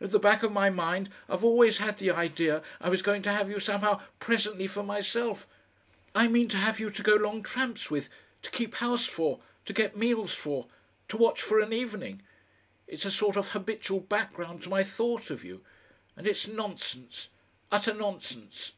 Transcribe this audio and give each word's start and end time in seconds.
At 0.00 0.12
the 0.12 0.20
back 0.20 0.44
of 0.44 0.52
my 0.52 0.70
mind 0.70 1.10
I've 1.28 1.42
always 1.42 1.78
had 1.78 1.98
the 1.98 2.12
idea 2.12 2.62
I 2.80 2.88
was 2.88 3.02
going 3.02 3.20
to 3.22 3.32
have 3.32 3.50
you 3.50 3.58
somehow 3.58 4.00
presently 4.20 4.68
for 4.68 4.84
myself 4.84 5.44
I 6.14 6.28
mean 6.28 6.46
to 6.50 6.56
have 6.56 6.78
you 6.78 6.88
to 6.90 7.02
go 7.02 7.16
long 7.16 7.42
tramps 7.42 7.90
with, 7.90 8.08
to 8.42 8.50
keep 8.52 8.76
house 8.76 9.06
for, 9.06 9.40
to 9.64 9.72
get 9.72 9.96
meals 9.96 10.34
for, 10.34 10.68
to 11.08 11.16
watch 11.16 11.42
for 11.42 11.58
of 11.58 11.66
an 11.66 11.72
evening. 11.72 12.22
It's 12.86 13.04
a 13.04 13.10
sort 13.10 13.36
of 13.36 13.48
habitual 13.48 13.98
background 13.98 14.62
to 14.62 14.68
my 14.68 14.84
thought 14.84 15.30
of 15.30 15.42
you. 15.42 15.64
And 16.16 16.28
it's 16.28 16.46
nonsense 16.46 17.30
utter 17.72 17.92
nonsense!" 17.92 18.74